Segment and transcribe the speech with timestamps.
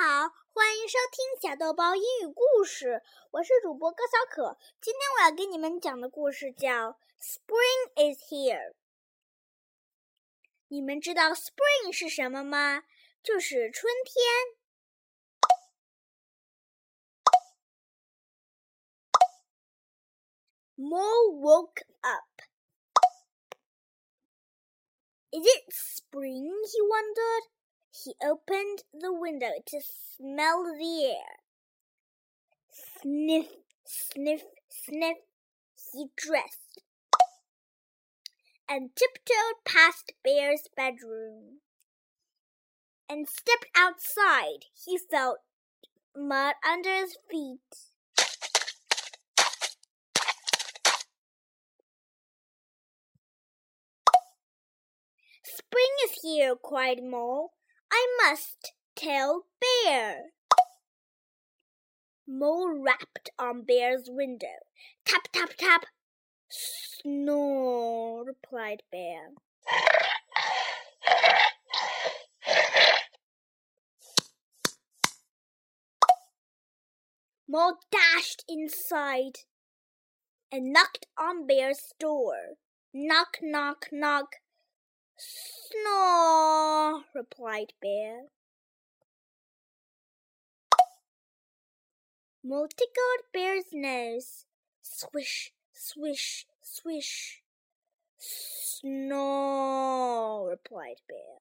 [0.00, 3.02] 好，欢迎收听小豆包英语故事。
[3.32, 4.56] 我是主播高小可。
[4.80, 8.70] 今天我要给你们讲的故事叫《Spring is Here》。
[10.68, 12.84] 你们知道 Spring 是什么吗？
[13.24, 14.24] 就是春天。
[20.76, 22.42] Mo woke up.
[25.32, 26.54] Is it spring?
[26.68, 27.57] he wondered.
[28.04, 31.38] He opened the window to smell the air.
[32.70, 33.48] Sniff,
[33.84, 35.16] sniff, sniff,
[35.92, 36.82] he dressed
[38.68, 41.60] and tiptoed past Bear's bedroom
[43.08, 44.66] and stepped outside.
[44.84, 45.38] He felt
[46.14, 47.60] mud under his feet.
[55.42, 57.52] Spring is here, cried Mole.
[57.92, 60.32] I must tell Bear.
[62.26, 64.46] Mole rapped on Bear's window.
[65.04, 65.86] Tap, tap, tap.
[66.50, 69.30] Snore, replied Bear.
[77.50, 79.38] Mole dashed inside
[80.52, 82.58] and knocked on Bear's door.
[82.92, 84.36] Knock, knock, knock.
[85.20, 88.26] Snore, replied Bear.
[92.44, 94.44] Mole tickled Bear's nose.
[94.80, 97.42] Swish, swish, swish.
[98.80, 98.90] Snore,
[100.50, 101.38] replied Bear.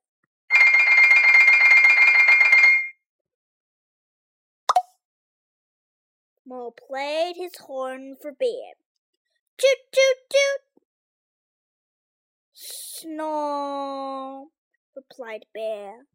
[6.48, 8.74] Mole played his horn for Bear.
[9.58, 10.17] Toot, toot,
[13.08, 14.48] Snore,
[14.94, 16.08] replied Bear.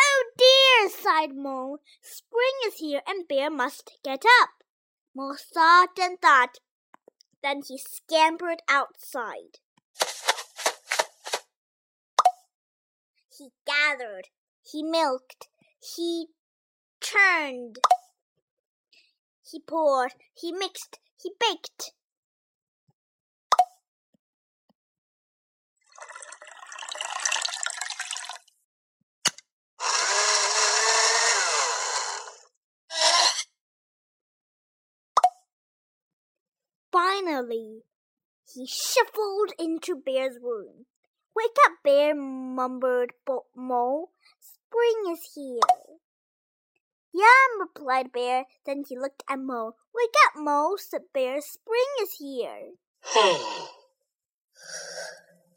[0.00, 1.80] Oh dear, sighed Mole.
[2.00, 4.64] Spring is here and Bear must get up.
[5.14, 6.58] Mole thought and thought.
[7.42, 9.58] Then he scampered outside.
[13.36, 14.28] He gathered,
[14.62, 16.28] he milked, he
[17.00, 17.78] churned,
[19.44, 21.92] he poured, he mixed, he baked.
[36.98, 37.84] Finally,
[38.52, 40.86] he shuffled into Bear's room.
[41.36, 43.10] Wake up, Bear, mumbled
[43.54, 44.10] Mole.
[44.40, 45.60] Spring is here.
[47.14, 48.46] Yum, replied Bear.
[48.66, 49.76] Then he looked at Mole.
[49.94, 51.40] Wake up, Mole, said Bear.
[51.40, 52.72] Spring is here.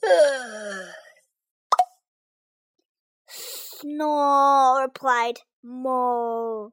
[3.79, 6.71] Snore, replied Mole.